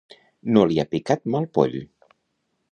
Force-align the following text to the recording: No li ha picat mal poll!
No 0.55 0.63
li 0.71 0.79
ha 0.83 0.85
picat 0.95 1.29
mal 1.35 1.47
poll! 1.59 1.79